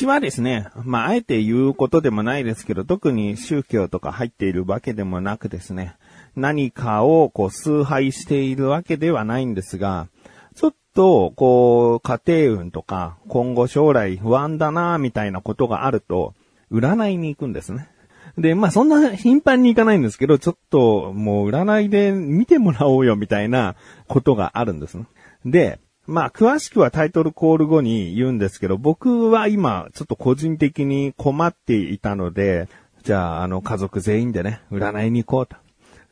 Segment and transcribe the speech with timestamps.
[0.00, 5.94] うちはですね、まあ、あえて言うことでもないですけど、特に宗教とか入っているわけでもなくですね、
[6.34, 10.08] 何かをこう崇拝しているわけではないんですが、
[10.54, 12.18] ちょっと、こう、家
[12.48, 16.32] 庭運とか、今後将来不安だなみたいなことがあると、
[16.72, 17.90] 占いに行くんですね。
[18.38, 23.74] で、まあそんな頻繁に行かないんですけど、ちょっともう占いで見てもらおうよみたいな
[24.08, 25.04] ことがあるんですね。
[25.44, 25.78] で、
[26.10, 32.68] まあ詳しくはタイトルコール後に言うんですけど、僕は今ちょっと個人的に困っていたので、
[33.04, 35.56] じゃああの家族全員でね、占いに行こうと。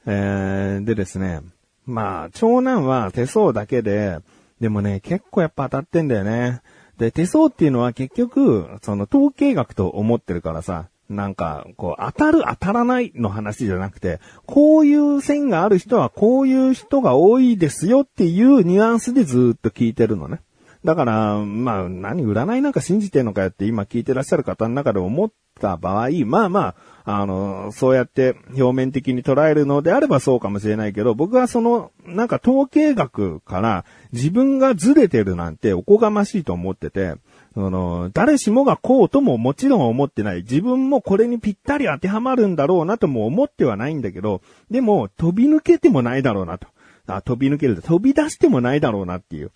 [0.07, 1.41] えー、でですね、
[1.85, 4.21] まあ長男は手相だけで、
[4.61, 6.63] でもね、結構やっぱ当たってんだよね。
[6.97, 20.41] で、手相っていうのは結局、その統計学と思ってるからさ、なんか、こう、当たる当たらないの話じゃなくて、こういう線がある人はこういう人が多いですよっていうニュアンスでずっと聞いてるのね。
[20.85, 26.75] だから、まあ、何、占いなんか信じてんのかよって今聞いてらっしゃる方の中で思った場合、まあま
[27.05, 37.15] あ、あの、そうやって表面的に捉えるのであればそうかもしれないけど、僕はその、なんか統計学から自分がずれてるなんておこがましいと思ってて、
[37.59, 40.43] その、誰しもがこうとももちろん思ってない。
[40.43, 46.69] 自分もこれにぴったり当てはまるんだろうなとも思ってはないんだけど、でも飛び抜けてもないだろうなと。
[47.09, 47.83] あ飛び抜ける。
[47.83, 49.51] 飛び出してもないだろうなっていう。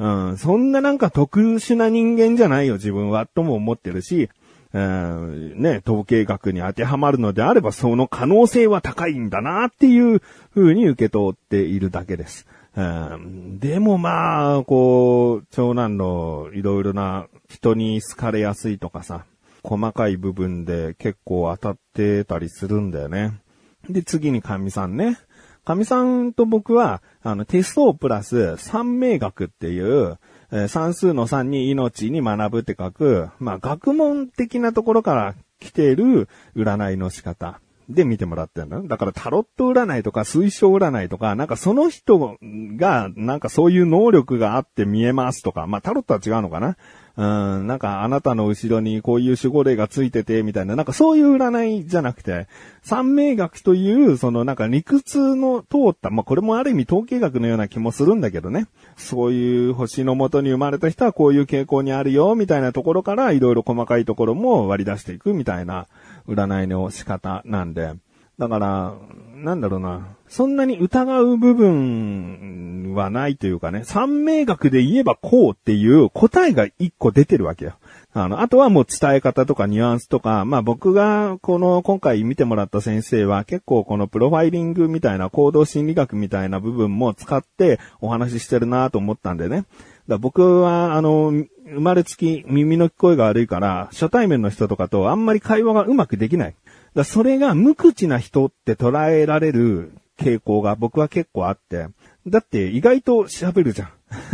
[0.00, 4.30] うん、そんななんか特殊な人間じゃないよ自分はとも思ってるし、
[4.72, 10.20] うん、ね、統計学に当てはまるのであればその可能性は高いんだなっていう
[10.56, 12.48] 風に受け取っているだけです。
[12.76, 19.26] うん、でもまあ、こう、長男のいろいろな人に好かれやすいとかさ、
[19.62, 23.40] 細かい部分で結構当たってたりするんだよね。
[23.88, 25.18] で、次に神さんね。
[25.64, 30.18] 神さんと僕は、あの、テストプラス三名学っていう、
[30.50, 37.60] えー、算数の3に命に学ぶって書く、まあ、学問的なところから来ている占いの仕方。
[37.88, 38.80] で見てもらってんだ。
[38.82, 42.36] だからタロット占いとか推奨占いとか、なんかその人
[42.76, 46.76] が、なんかそういう能力があって見えますとか、まあタロットは違うのかな。
[47.16, 52.48] うん、なんかあなたの後ろにこういう守護霊がついてて、みたいな、なんかそういう占いじゃなくて、
[52.82, 58.66] 三名学という、そのなんか理屈の通った、まあこれもある意味統計学のような気もするんだけどね。
[58.96, 65.86] そういう星の元に生まれた人はこういう傾向にあるよ、みたいなところからいろいろ細かいところも割り出していくみたいな。
[66.28, 67.94] 占いの仕方なんで。
[68.38, 68.94] だから、
[69.36, 70.16] なんだろうな。
[70.28, 77.74] そんなに疑う部分はないというかね、三名学で言えばこうっていう答えが一個出てるわけよ。
[78.12, 89.64] あの、あとはもう伝え方とかニュアンスとか、まあ僕がこの今回見てもらった先生は結構このプロファイリングみたいな行動心理学みたいな部分も使ってお話ししてるなと思ったんでね。
[90.08, 91.32] だ僕はあの、
[91.66, 96.54] 生まれつき耳の聞こえが悪いから、初対面の人とかとあんまり会話がうまくできない。
[96.94, 101.88] だそれが無口な人って捉えられる傾向が僕は結構あって、
[102.26, 103.88] だって意外と喋るじゃん。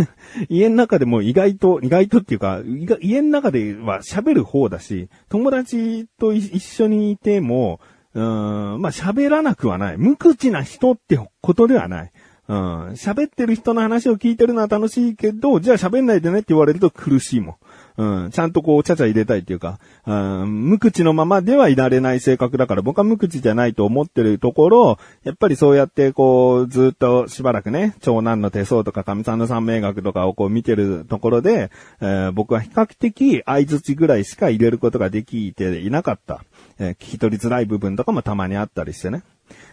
[0.48, 2.62] 家の中でも意外と、意外とっていうか、
[3.00, 7.80] 家の中では喋る方だし、友達と一緒にいても、
[8.14, 9.98] うーん、まあ喋らなくはない。
[9.98, 12.12] 無口な人ってことではない。
[12.50, 17.58] うん、喋ってる人の話を聞いてるのは楽しいけど、じゃあ喋んないでねって言われると苦しいも
[17.96, 18.24] ん。
[18.24, 36.42] うん、ちゃんとこう、ちゃちゃ入れたいっていうか、うん、無口のままではいられない性格だから、僕は無口じゃないと思ってるところ、やっぱりそうやってこう、ずっとしばらくね、長男の手相とか神さんの三名学とかをこう見てるところで、えー、僕は比較的相槌ぐらいしか入れることができていなかった。
[36.80, 39.22] えー、聞き取りづらい部分とかもたまにあったりしてね。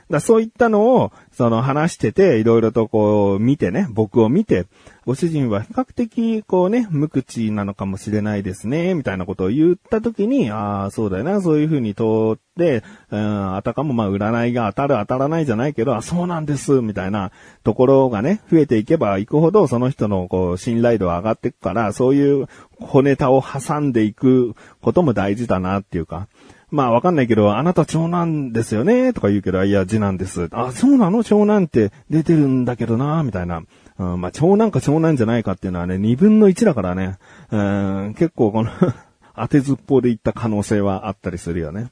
[0.10, 4.66] だそういったのを、その話してて、いろいろとこう見てね、僕を見て、
[5.06, 17.32] ご主人は比較的こうね、無口なのかもしれないですね、みたいなことを言った時に、ああ、そうだよな、そういうふうに通って、うん、あたかもまあ占いが当たる当たらないじゃないけど、あ、そうなんです、みたいな
[17.64, 22.48] ところがね、増えていけばいくほど、その人のこう、信頼度は上がっていくから、そういう
[22.80, 26.28] 小ネタを挟んでいくことも大事だなっていうか、
[26.70, 30.50] まあわかんないけど、あなた長男ですよねとか言うけど、いや、次男です。
[30.52, 31.24] あ、そうなの？
[31.24, 33.64] 長男って出てるんだけどなみたいな。
[34.00, 37.18] うん、まあ長男か長男じゃないかっていうのはね、二分の一だからね。
[37.52, 38.72] うん、結構この
[39.36, 41.88] 当てずっぽうで言った可能性はあったりするよね。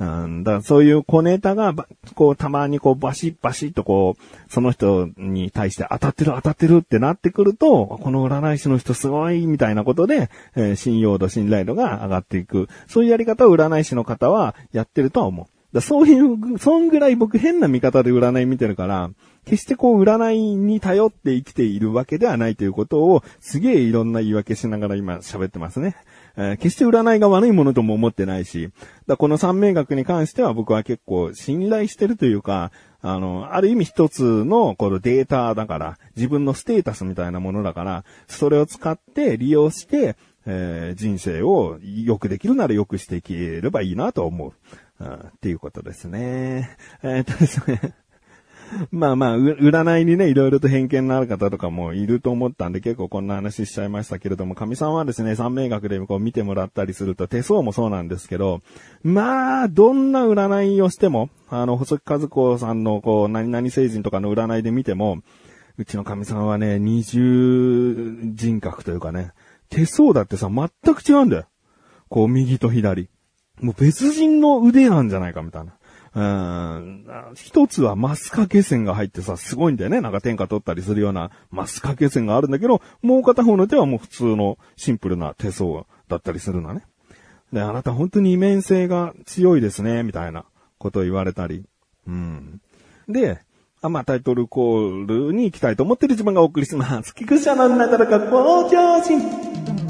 [0.00, 1.74] うん、だそういう小ネタが、
[2.14, 12.68] こう、たまにこう、バシッバシッとこう、その人に対して当たってる当たってるってなってくると、この占い師の人すごいみたいなことで、えー、信用度、信頼度が上がっていく。
[12.86, 15.46] そういうやり方を占い師の方はやってるとは思う。
[15.74, 19.10] だそういう、そんぐらい僕変な見方で占い見てるから、
[19.44, 25.96] 決してこう占いに頼って生きているわけではないということを、すげえいろんな言い訳しながら今喋ってますね。
[26.40, 28.70] えー、決して占いが悪いものとも思ってないし、
[29.08, 32.70] だこの三名学に関しては僕は結構信頼してるというか、
[33.02, 44.52] あの、ある意味一つのこのデータだから、自分のステータスみたいなものだから、それを使って利用して、えー、人生を良くできるなら良くしていければいいなと思う。
[45.00, 46.76] うん、っていうことですね。
[47.02, 47.94] えー、っとですね。
[48.90, 58.60] まあまあ、占いにね、いろいろと偏見のある方とかもいると思ったんで結構こんな話しちゃいましたけれども、神さんはですね、三名学でこう見てもらったりすると手相もそうなんですけど、
[59.02, 65.18] まあ、どんな占いをしても、あの、細木和子さんのこう、何々星人とかの占いで見ても、
[65.78, 69.32] うちの神さんはね、二重人格というかね、
[69.70, 71.46] 手相だってさ、全く違うんだよ。
[72.08, 73.08] こう、右と左。
[73.60, 75.77] もう別人の腕なんじゃないかみたいな。
[76.18, 77.04] うん。
[77.34, 80.00] 一つはマス掛け線が入ってさ、すごいんだよね。
[80.00, 86.82] なんか天下取ったりするようなマス掛け線があるんだけど、もう片方の手はもう普通のシンプルな手相だったりするのね。
[87.52, 90.44] で、あなた本当に二面性が強いですね、みたいな
[90.78, 91.64] ことを言われたり。
[92.08, 92.60] うん。
[93.08, 93.40] で、
[93.80, 97.14] あまあ、タイトルコールに行きたいと思ってる自分がお送りします。
[97.14, 99.87] 菊池のなだらか向上心。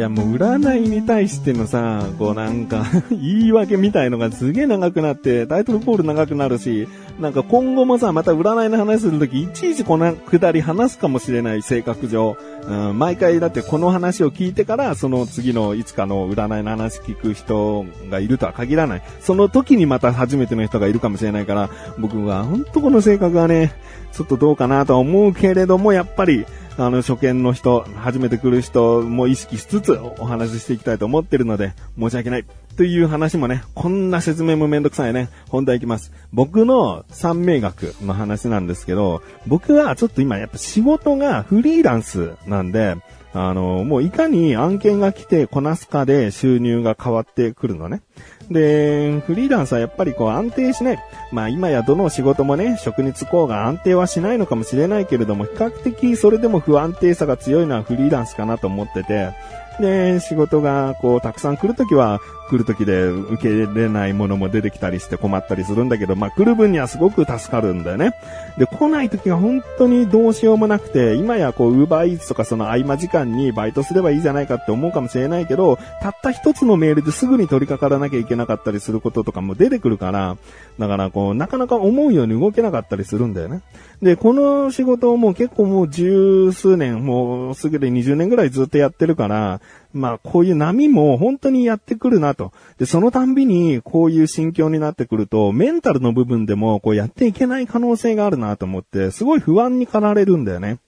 [0.00, 6.88] や、もう占いに対してのさ、こうなんか 言い訳みたいのがすげえ長くなって、タイトルコール長くなるし、
[7.20, 12.36] なんか今後もさ、また占いの話するとき、いちいちこのくだり話すかもしれない性格上。
[12.66, 19.02] うん、毎回だってこの話を聞いてから、その次のいつかの占いの話聞く人がいるとは限らない。
[19.20, 23.72] その時にまた初めての人がいるかもしれないから、僕は本当この性格はね、
[24.12, 26.46] ちょっとどうかなとは思うけれども、やっぱり、
[26.80, 32.46] あの、初見の人、初めて来る人も意識しつつお話ししていきたいと思ってるので、申し訳ない。
[32.78, 35.28] という話もね、こんな説明もめんどくさいね。
[35.50, 36.10] 本題いきます。
[36.32, 42.96] 僕の三名学の話なんですけど、僕はちょっと今やっぱ仕事がフリーランスなんで、
[43.32, 48.02] あの、もういかに案件が来てこなすかで収入が変わってくるのね。
[48.50, 50.98] で、フリーランスはやっぱりこう安定しない。
[51.30, 59.30] まあ今やどの仕事もね、職に就こうが安定はしないのかもしれないけれども、比較的それでも不安定さが強いのはフリーランスかなと思ってて、
[59.78, 62.20] で、仕事がこうたくさん来るときは、
[62.50, 68.12] 来る時で受け入れないものも出てきたりして困ったりするんだけど、まあ来る分にはすごく助かるんだよね。
[68.58, 80.36] で、来ない時が本当にどうしようもなくて、今やこう、ウーバーイーツとかその合間時間にバイトすればいいじゃないかって思うかもしれないけど、たった一つのメールですぐに取り掛からなきゃいけなかったりすることとかも出てくるから、
[80.80, 83.60] だからこう、なかなか思うように動けなかったりするんだよね。
[84.02, 89.60] で、この仕事をもう結構もう十数年、もうすぐで20年ぐらいずっとやってるから、
[89.92, 92.52] まあこういう波も本当にやってくるなと。
[92.78, 100.78] で、そのたんびにこういう心境になってくると、メンタルの部分でもこうやっていけない可能性があるなと思って、すごい不安に駆られるんだよね。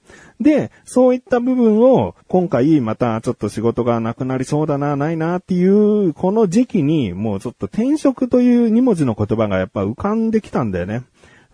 [0.40, 11.02] で、そういった部分を今回またちょっと仕事がなくなりそうだな、ないなっていう、この時期にもうちょっと転職という2文字の言葉がやっぱ浮かんできたんだよね。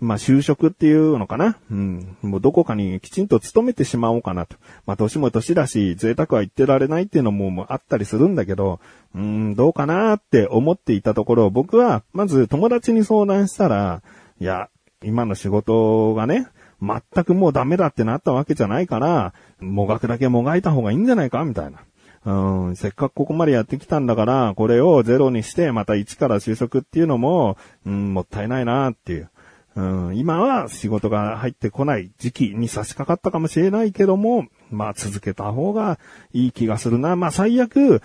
[0.01, 1.59] まあ、就職っていうのかな？
[1.71, 2.17] うん。
[2.23, 4.57] もうどこかにきちんと勤めてしまおうかなと。
[4.87, 8.79] まあ、年も年だし、贅沢は言ってられないっていうのももうあったりするんだけど、
[9.15, 14.03] うん、どうかなって思っていたところ、僕は、まず友達に相談したら、
[14.41, 14.69] いや、
[15.03, 16.47] 今の仕事がね、
[16.81, 21.81] 全くもうダメだってなったわけじゃないから、もがくだけもがいた方がいいんじゃないかみたいな。
[22.25, 29.31] うん、せっかくここまでやってきたんだから、これをゼロにして、また一から就職っていうのも、うん、もったいないなっていう。
[29.77, 35.99] うん、今は仕事が入ってこない時期に差し掛かったかもしれないけども、まあ続けた方が
[36.33, 37.15] いい気がするな。
[37.15, 38.03] まあ最悪、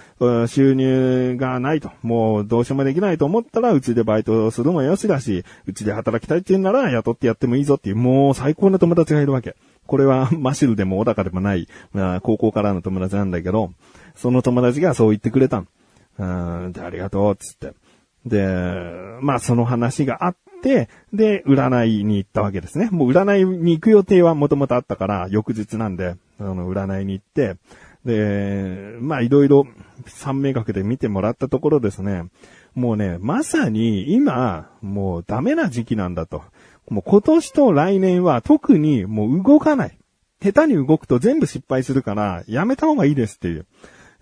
[0.47, 9.55] 収入がないと、もうどうしようもできないと思ったら、うちでバイトするもよしだし、うちで働きたいって言うなら雇ってやってもいいぞっていう、もう最高な友達がいるわけ。
[9.87, 13.71] これはマシルでも小高でもない、まあ、高校からの友達なんだけど、
[14.15, 15.63] その友達がそう言ってくれた
[16.19, 17.73] うん、で、ありがとう、つって。
[18.25, 18.45] で、
[19.21, 22.89] まあその話があっ、てで、占いに行ったわけですね。
[22.91, 27.57] もう占いに行く予定はもともとあったから、翌日なんで、あの、占いに行って、
[28.05, 29.67] で、まあいろいろ
[30.07, 32.25] 三名学で見てもらったところですね、
[32.73, 36.41] もうね、まさに今、もうダメな時期なんだと。
[36.89, 39.97] もう今年と来年は特にもう動かない。
[40.41, 43.65] 下手に動くと全部失敗するから、やめた方がいいですっていう、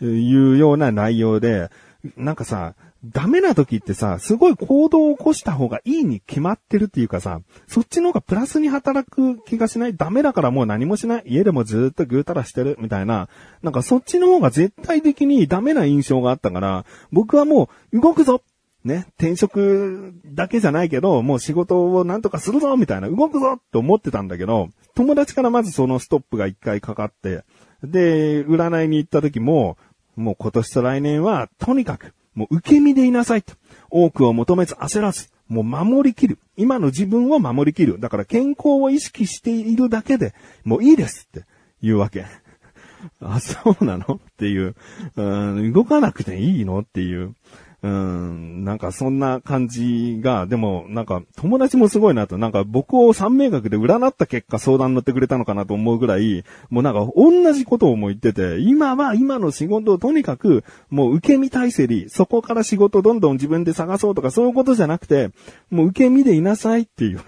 [0.05, 1.69] いうような内容で、
[2.17, 9.95] なんかさ、ダメな時ってさ、すごい行動を起こした方がいいに決まってるっていうかさ、そっちの方がプラスに働く気がしない。
[9.95, 11.23] ダメだからもう何もしない。
[11.25, 13.27] 家でもずっとぐうたらしてるみたいな、
[13.63, 18.41] なんかそっちの方が絶対的にダメな印象があったから、僕はもう動くぞ！
[18.83, 22.77] ね、転職だけじゃないけど、もう仕事をなんとかするぞ！
[22.77, 23.53] みたいな、動くぞ！
[23.53, 27.43] って思ってたんだけど、友達からまずそのストップが一回かかって、
[27.83, 29.77] で、占いに行った時も、
[30.15, 33.53] もう今年と来年は、とにかく、もう受け身でいなさいと。
[33.89, 36.39] 多くを求めず焦らず、もう守りきる。
[36.55, 37.99] 今の自分を守りきる。
[37.99, 40.33] だから健康を意識しているだけで、
[40.63, 41.45] もういいですって
[41.81, 42.25] 言うわけ。
[43.19, 44.15] あ、そうなの？
[44.15, 44.75] っていう、
[45.15, 45.73] うん。
[45.73, 46.79] 動かなくていいの？
[46.79, 47.35] っていう。
[47.83, 65.31] うん、なんかそんな感じが、でもなんか友達もすごいなと、なんか僕を三名学で占った結果相談乗ってくれたのかなと思うぐらい、もうなんか同じことをも言ってて、今は今の仕事をとにかくもう受け身体制に、そこから仕事どんどん自分で探そうとかそういうことじゃなくて、
[65.71, 67.21] もう受け身でいなさいっていう。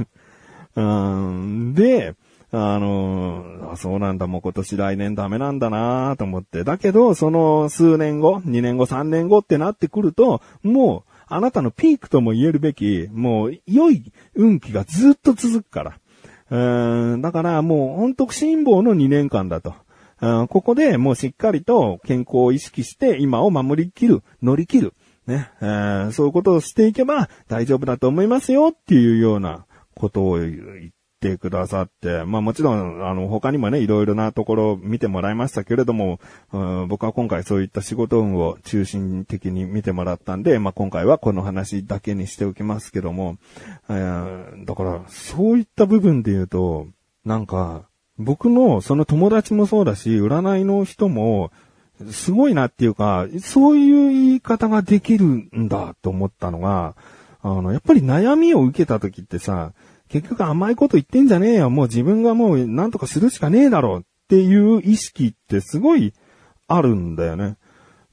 [0.76, 2.14] うん、で、
[2.56, 6.64] あの、あそうなんだ、もう今年来年ダメなんだなと思って。
[6.64, 15.98] だけど、その数年後、2年後、3年後ってなってくると、もう、あなたのピークとも言えるべき、もう、良い運気がずっと続くから。
[16.52, 19.74] うん、だからもう、本当辛抱の2年間だと。
[20.48, 24.94] ここでもうしっかりと健康を意識して今を守りきる、乗り切る。
[25.28, 36.20] ね、えー、そういうことをしていけば大丈夫だと思いますよっていうようなことを言ってくださって、まあもちろん、あの、他にもね、いろいろなところ見てもらいましたけれども、
[36.52, 43.38] うん、僕は今回そういった仕事運を中心的に見てもらったんで、まあ今回はこの話だけにしておきますけども、
[43.90, 46.88] えー、だから、そういった部分で言うと、
[47.26, 47.84] なんか、
[48.20, 51.52] 僕のその友達もそうだし、占いの人も、
[52.12, 56.96] すごいなっていうか、そういう言い方ができるんだと思ったのが、
[57.42, 59.74] あの、やっぱり悩みを受けた時ってさ、
[60.14, 61.72] 結局甘いこと言ってんじゃねえよ。
[61.72, 66.14] もう自分がもう何とかするしかねえだろうっていう意識ってすごい
[66.68, 67.58] あるんだよね。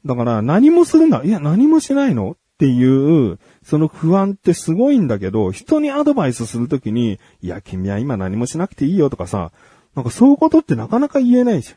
[0.06, 1.22] だから何もするな。
[1.22, 9.52] いや、何もしないのっていう、その不安ってすごいんだけど、人にアドバイスするときに、いや、君は今何もしなくていいよとかさ、
[9.94, 11.74] なんかそういうことってなかなか言えないじ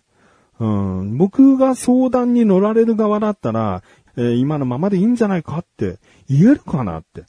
[0.59, 1.01] ゃん。
[1.01, 3.83] うん、僕が相談に乗られる側だったら、
[4.15, 5.97] えー、今のままでいいんじゃないかって
[6.29, 7.25] 言えるかなって。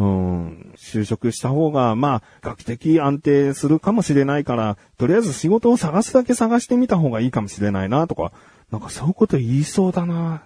[0.00, 8.32] うん、就職した方が、まあ、学的安定するかもしれないから、とりあえず仕事を探すだけ探してみた方がいいかもしれないな、とか、
[8.70, 10.44] なんかそういうこと言いそうだな、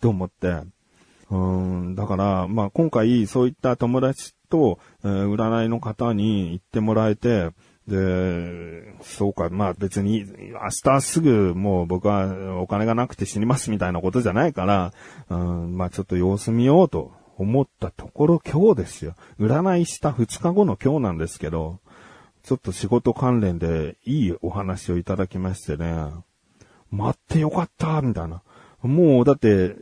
[0.00, 0.62] と思って。
[1.30, 7.50] うん、だから、まあ今回そういった友達と、えー、占いの方に行ってもらえて、
[7.86, 14.92] で、そうか、まあ別に、明日すぐもう僕はお金がなくて死にますみたいなことじゃないから、
[15.28, 17.12] うん、まあちょっと様子見ようと。
[17.36, 19.14] 思ったところ今日ですよ。
[19.38, 21.80] 占いした2日後の今日なんですけど、
[22.42, 26.10] ちょっと仕事関連でいいお話をいただきましてね、
[26.90, 28.42] 待ってよかった、みたいな。
[28.82, 29.74] もうだって、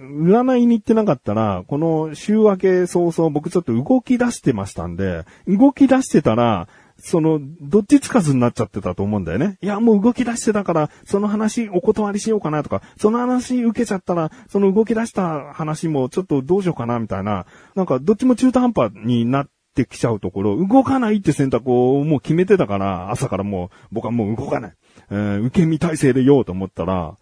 [0.00, 6.68] 占いに行ってなかったら、この週明け早々僕ちょっと動き出してましたんで、動き出してたら、
[7.00, 9.58] その、どっちつかずになっちゃってたと思うんだよね。
[9.60, 24.74] いや、もう動き出してたから、その話お断りしようかなとか、その話受けちゃったら、その動き出した話もちょっとどうしようかなみたいな、なんかどっちも中途半端になってきちゃうところ、動かないって選択をもう決めてたから、朝からもう、僕はもう動かない。
[25.10, 27.16] えー、受け身体制でようと思ったら、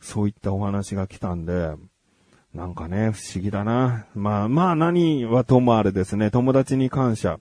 [0.00, 1.74] そういったお話が来たんで、
[2.54, 4.06] なんかね、不思議だな。
[4.14, 7.38] まあまあ何はともあれですね、友達に感謝。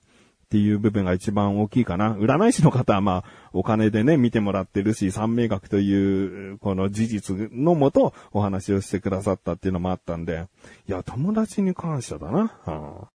[0.49, 2.15] っていう部分が一番大きいかな。
[2.15, 10.47] 占い師の方はまあ、お金でね、見てもらってるし、三名学という、この事実のもと、お話をしてくださったっていうのもあったんで、
[10.87, 12.51] いや、友達に感謝だな。
[12.65, 13.18] はあ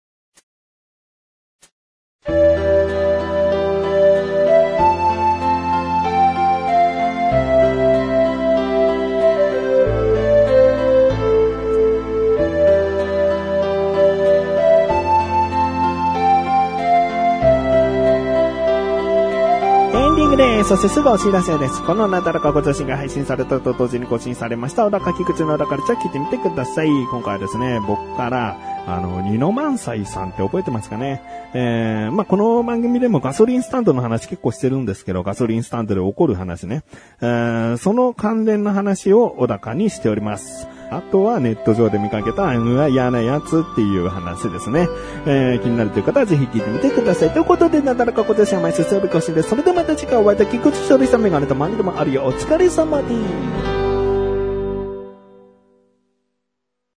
[20.69, 21.81] そしてすぐお知らせです。
[21.81, 26.89] このなだらかご女子が配信されたと同時に更新されました、小高菊池の小高ちゃ聞いてみてください。
[27.09, 31.23] 今回はですね、僕から、あの、ニノマンサイさんって覚えてますかね
[31.55, 36.83] えー、まあ、この番組でもガソリンスタンドの話結構してるんですけど、ガソリンスタンドで起こる話ね。
[37.19, 40.67] えー、その関連の話を小高にしております。
[40.91, 44.87] あとはネット上で見かけた、うわ嫌なやつっていう話ですね。
[45.25, 47.29] えー、気になるという方はぜひ聞いてみてください。
[47.31, 49.49] ということで、なだらか今年は毎週水曜日更新です。
[49.49, 52.23] それではまた次回お会いできくちしょりさんメガネとマニでもあるよ。
[52.23, 53.78] お疲れ様です。